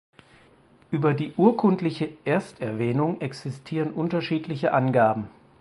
Über 0.89 1.13
die 1.13 1.31
urkundliche 1.37 2.09
Ersterwähnung 2.25 3.21
existieren 3.21 3.93
unterschiedliche 3.93 4.73
Angaben. 4.73 5.29